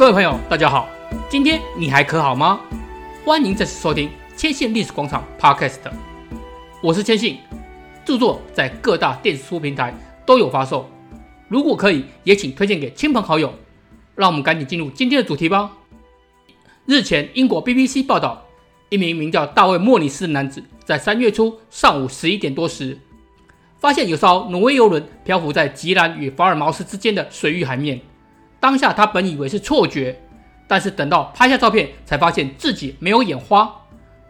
[0.00, 0.88] 各位朋友，大家好，
[1.28, 2.58] 今天你还可好吗？
[3.22, 5.76] 欢迎再次收听千信历史广场 Podcast，
[6.82, 7.36] 我是千信，
[8.02, 9.94] 著作在各大电子书平台
[10.24, 10.88] 都有发售，
[11.48, 13.52] 如果可以，也请推荐给亲朋好友。
[14.14, 15.70] 让我们赶紧进入今天的主题吧。
[16.86, 18.42] 日前，英国 BBC 报道，
[18.88, 22.98] 一名名叫大卫·莫里斯的男子，在三月初上午十一点多时，
[23.78, 28.00] 发现有艘挪威游轮漂浮在吉兰与法尔茅斯之间的水域海面。
[28.60, 30.20] 当下他本以为是错觉，
[30.68, 33.74] 但是等到拍下照片，才发现自己没有眼花。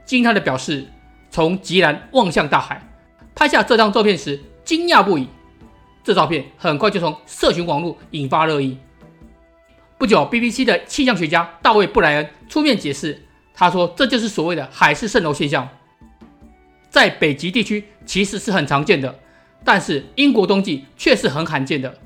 [0.05, 0.87] 惊叹地表示，
[1.31, 2.81] 从吉兰望向大海，
[3.35, 5.29] 拍下这张照片时惊讶不已。
[6.03, 8.79] 这照片很快就从社群网络引发热议。
[9.99, 13.23] 不久，BBC 的气象学家大卫·布莱恩出面解释，
[13.53, 15.69] 他说这就是所谓的海市蜃楼现象，
[16.89, 19.19] 在北极地区其实是很常见的。
[19.63, 21.99] 但是英国冬季却是很罕见的。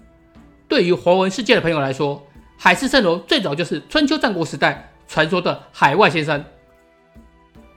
[0.69, 6.45] 对于华文世界的朋友来说，海市蜃楼最早就是春秋战国时代传说的海外仙山。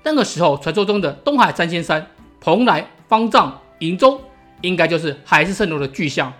[0.03, 2.07] 那个时候，传说中的东海三仙山
[2.39, 4.21] 蓬莱、方丈、瀛洲，
[4.61, 6.31] 应该就是海市蜃楼的具象。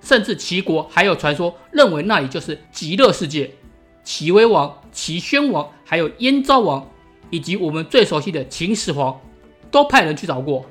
[0.00, 3.50] 甚至齐国还有传说认为那里就是极乐世界。
[4.02, 6.88] 齐威王、齐宣王，还有燕昭王，
[7.30, 9.20] 以及我们最熟悉的秦始皇，
[9.70, 10.66] 都派人去找过。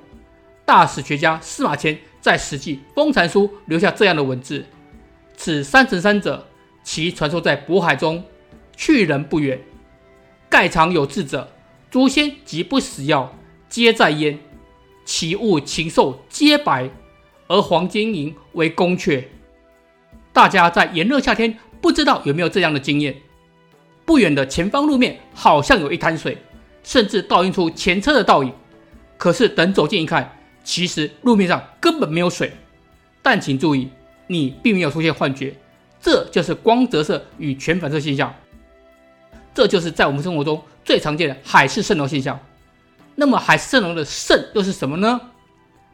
[0.65, 4.65] 大史学家司马迁在《史记·封禅书》留下这样的文字
[5.43, 6.45] ：“此三神三者，
[6.83, 8.23] 其传说在渤海中，
[8.77, 9.59] 去人不远。
[10.47, 11.51] 盖常有志者，
[11.89, 13.35] 诸仙及不死药，
[13.67, 14.37] 皆在焉。
[15.03, 16.87] 其物禽兽皆白，
[17.47, 19.23] 而黄金银为宫阙。”
[20.31, 23.15] 大家在炎热夏天，不知道有没有这样的经验？
[24.05, 26.37] 不远的前方路面好像有一滩水，
[26.83, 28.53] 甚至倒映出前车的倒影。
[29.17, 32.53] 可是等走近一看，其实路面上根本没有水，
[33.23, 33.89] 但请注意，
[34.31, 35.53] 你并没有出现幻觉，
[35.99, 38.33] 这就是光折射与全反射现象。
[39.53, 42.39] 这就是在我们生活中最常见的海市蜃楼现象。
[43.15, 45.19] 那么海市蜃楼的蜃又是什么呢？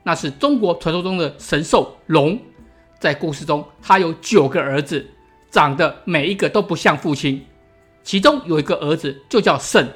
[0.03, 2.39] 那是中国传说中的神兽龙，
[2.99, 5.03] 在故事中，他有九个儿子，
[5.49, 7.43] 长得每一个都不像父亲。
[8.03, 9.87] 其中有一个儿子就叫蜃，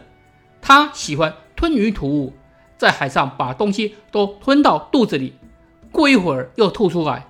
[0.59, 2.33] 他喜欢吞云吐雾。
[2.77, 5.35] 在海上把东西都吞到肚子里，
[5.91, 7.27] 过一会儿又吐出来。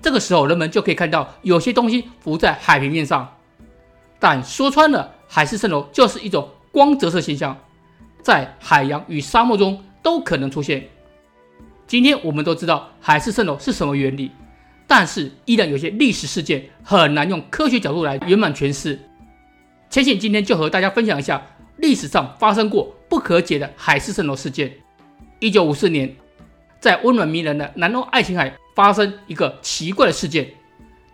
[0.00, 3.36] 这个时候，人们就可以看到有些东西浮在海平面上。
[4.18, 7.56] 但说穿了，海市蜃楼就是一种光折射现象，
[8.22, 10.88] 在海洋与沙漠中都可能出现。
[11.86, 14.30] 今天我们都知道海市蜃楼是什么原理，
[14.86, 18.98] 但是依然有些历史事件很难用科学角度来圆满诠释。
[19.90, 21.42] 千信今天就和大家分享一下
[21.76, 22.94] 历史上发生过。
[23.08, 24.70] 不可解的海市蜃楼事件。
[25.38, 26.14] 一九五四年，
[26.78, 30.48] 在温暖迷人的南欧爱琴海发生一个奇怪的事件。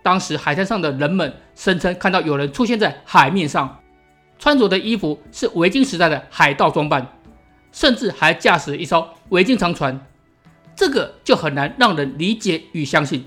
[0.03, 3.81] 当时海滩上的人们声称看到有人出现在海面上，
[4.39, 7.17] 穿着的衣服是维京时代的海盗装扮，
[7.73, 9.99] 甚至还驾驶一艘维京长船。
[10.77, 13.25] 这个就很难让人理解与相信。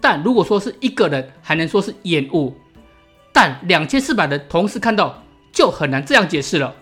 [0.00, 2.52] 但如果说是一个人，还能说是眼雾；
[3.32, 5.22] 但两千四百人同时看到，
[5.52, 6.74] 就很难这样解释了。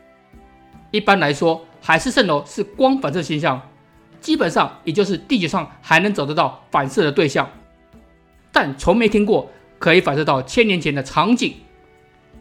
[0.91, 3.61] 一般来说，海市蜃楼是光反射现象，
[4.22, 7.50] 基本上也就是地球上还能找得到反射的对象，
[8.50, 11.55] 但从没听过可以反射到千年前的场景。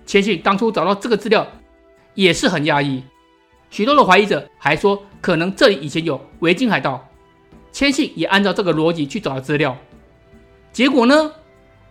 [0.05, 1.45] 千信当初找到这个资料
[2.13, 3.03] 也是很压抑，
[3.69, 7.09] 许多的怀疑者还说可能这里以前有维京海盗。
[7.73, 9.77] 千信也按照这个逻辑去找了资料，
[10.71, 11.33] 结果呢，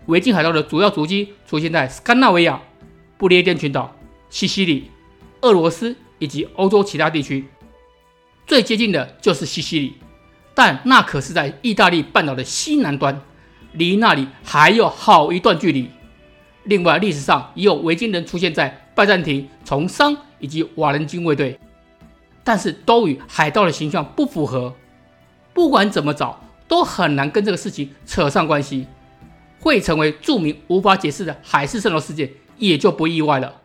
[0.06, 2.62] 维京海盗的主要足迹出现在斯堪纳维亚、
[3.18, 3.94] 不列颠群岛、
[4.28, 4.90] 西西里、
[5.42, 5.96] 俄罗斯。
[6.22, 7.46] 以及欧洲其他地区，
[8.50, 9.94] 最接近的就是西西里，
[10.56, 13.22] 但那可是在意大利半岛的西南端，
[13.74, 15.88] 离那里还有好一段距离。
[16.64, 21.60] 另外，历史上也有维京人出现在拜占庭、从商以及瓦伦军卫队，
[22.42, 24.74] 但是都与海盗的形象不符合。
[25.54, 28.88] 不管怎么找，都很难跟这个事情扯上关系，
[29.60, 33.60] 会成为著名无法解释的海市蜃楼事件，也就不意外了。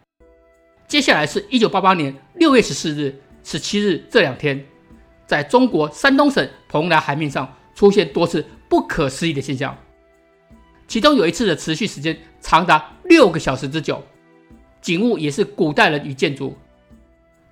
[0.87, 4.63] 接下来是一九八八年六月十四日、十七日这两天，
[5.25, 9.77] 在中国山东省蓬莱海面上出现多次不可思议的现象，
[10.87, 14.03] 其中有一次的持续时间长达六个小时之久，
[14.81, 16.55] 景物也是古代人与建筑。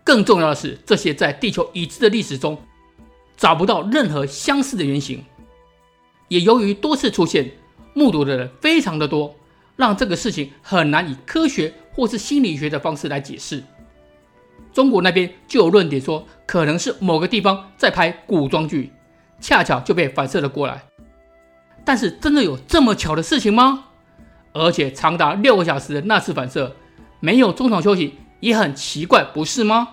[0.04, 2.62] 更重要的是，这些在地球已知的历史中
[3.38, 5.24] 找不到任何相似的原型，
[6.28, 7.52] 也由于多次出现，
[7.94, 9.36] 目睹的人非常的多，
[9.76, 11.74] 让这个事情很难以科学。
[11.96, 13.64] 或是心理学的方式来解释，
[14.74, 18.92] 中国那边就有论点说，可能是某个地方在拍古装剧，
[19.40, 20.84] 恰巧就被反射了过来。
[21.86, 23.86] 但是真的有这么巧的事情吗？
[24.54, 26.76] 而且长达六个小时的那次反射，
[27.20, 29.90] 没有中场休息也很奇怪，不是吗？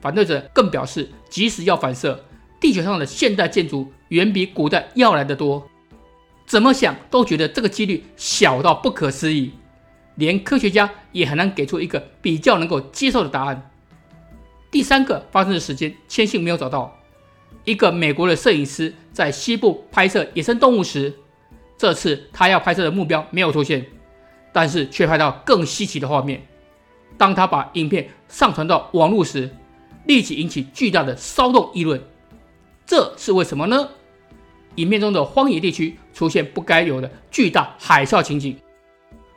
[0.00, 2.24] 反对者更表示，即使要反射，
[2.60, 5.66] 地球上的现代建筑远比古代要来的多，
[6.46, 9.52] 怎么想都觉得这个几率小到不可思议，
[10.16, 13.70] 连科学家也很难给出一个比较能够接受的答案。
[14.76, 16.94] 第三个发生的时间，千信没有找到。
[17.64, 21.10] 一个美国的摄影师在西部拍摄野生动物时，
[21.78, 23.86] 这次他要拍摄的目标没有出现，
[24.52, 26.46] 但是却拍到更稀奇的画面。
[27.16, 29.48] 当他把影片上传到网络时，
[30.04, 31.98] 立即引起巨大的骚动议论。
[32.84, 33.88] 这是为什么呢？
[34.74, 38.54] 影片中的荒野地区出现不该有的巨大海啸情景，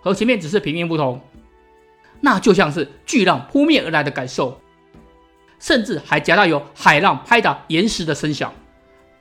[0.02, 1.22] 和前面只是平面不同，
[2.20, 4.60] 那就像是巨浪扑面而来的感受。
[5.60, 8.54] 甚至还夹带有海浪拍打岩石的声响，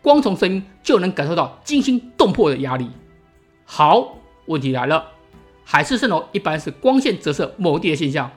[0.00, 2.88] 光从声音就能感受到惊心动魄的压力。
[3.64, 5.05] 好，问题来了，
[5.64, 8.31] 海市蜃楼一般是光线折射某地的现象，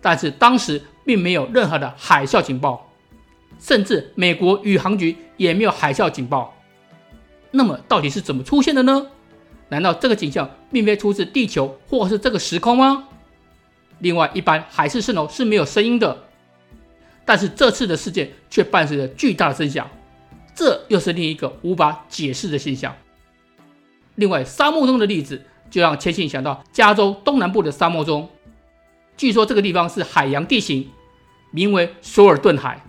[0.00, 2.90] 但是当时并没有任何的海啸警报，
[3.60, 6.54] 甚至美国宇航局也没有海啸警报。
[7.52, 9.06] 那么到底是怎么出现的呢？
[9.68, 13.08] 难道这个景象并非出自地球或是这个时空吗？
[13.98, 16.25] 另外，一般海市蜃楼是没有声音的。
[17.26, 19.90] 但是这次的事件却伴随着巨大的声响，
[20.54, 22.94] 这又是另一个无法解释的现象。
[24.14, 28.30] 另外，沙漠中的例子就让千信想到加州东南部的沙漠中，
[29.16, 30.88] 据说这个地方是海洋地形，
[31.50, 32.82] 名为索尔顿海，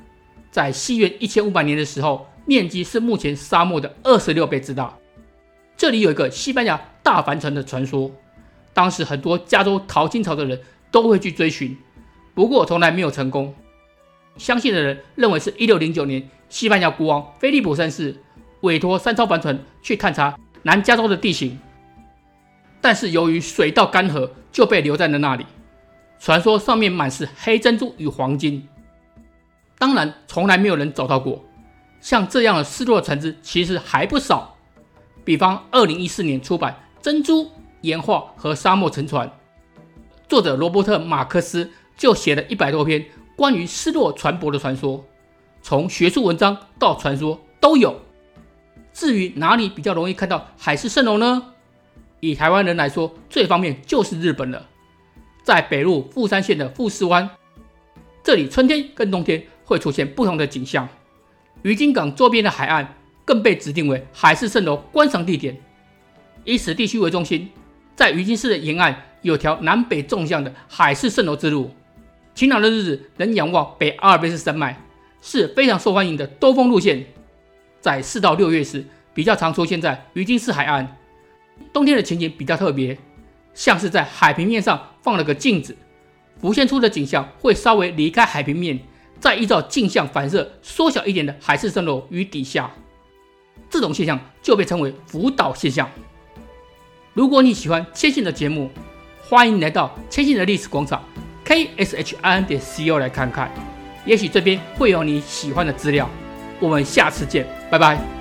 [0.52, 4.96] 在西元一千五百年的时候，面积是目前沙漠的二十六倍之大。
[5.76, 8.12] 这里有一个西班牙大帆船的传说，
[8.74, 10.62] 当时很多加州淘金潮的人
[10.92, 11.76] 都会去追寻，
[12.34, 13.54] 不过从来没有成功。
[14.38, 18.16] 相信的人认为是1609年，西班牙国王菲利普三世
[18.62, 21.60] 委托三艘帆船去探查南加州的地形，
[22.82, 25.46] 但是由于水道干涸，就被留在了那里。
[26.20, 28.68] 传说上面满是黑珍珠与黄金，
[29.78, 31.44] 当然从来没有人找到过。
[32.00, 34.56] 像这样的失落船只其实还不少，
[35.24, 37.52] 比方2014年出版《珍珠、
[37.82, 39.28] 岩画和沙漠沉船》，
[40.28, 43.06] 作者罗伯特·马克思就写了一百多篇。
[43.38, 45.06] 关于失落船舶的传说，
[45.62, 48.02] 从学术文章到传说都有。
[48.92, 51.54] 至于哪里比较容易看到海市蜃楼呢？
[52.20, 54.68] 以台湾人来说，最方便就是日本了。
[55.44, 57.30] 在北陆富山县的富士湾，
[58.24, 60.90] 这里春天跟冬天会出现不同的景象。
[61.62, 65.56] 鱼津港周边的海岸更被指定为海市蜃楼观赏地点。
[66.44, 67.48] 以此地区为中心，
[67.96, 71.70] 在鱼津市的沿岸有条南北纵向的海市蜃楼之路。
[72.38, 74.80] 晴朗的日子能仰望北阿尔卑斯山脉，
[75.24, 77.04] 是非常受欢迎的兜风路线。
[77.82, 80.98] 在四到六月时，比较常出现在鱼津市海岸。
[81.74, 82.96] 冬天的情景比较特别，
[83.56, 85.76] 像是在海平面上放了个镜子，
[86.40, 88.80] 浮现出的景象会稍微离开海平面，
[89.20, 92.72] 再依照镜像反射缩小一点的海市蜃楼于底下。
[93.68, 95.90] 这种现象就被称为浮岛现象。
[97.16, 98.70] 如果你喜欢千信的节目，
[99.24, 101.04] 欢迎来到千信的历史广场。
[101.48, 103.50] Kshin 点 co 来看看，
[104.04, 106.10] 也许这边会有你喜欢的资料。
[106.60, 108.17] 我们下次见，拜拜。